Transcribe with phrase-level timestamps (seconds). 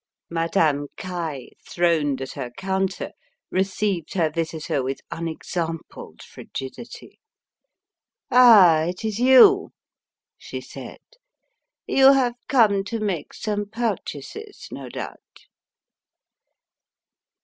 [0.31, 3.11] Madame Caille, throned at her counter,
[3.51, 7.19] received her visitor with unexampled frigidity.
[8.31, 9.69] "Ah, it is you,"
[10.39, 11.01] she said.
[11.85, 15.45] "You have come to make some purchases, no doubt."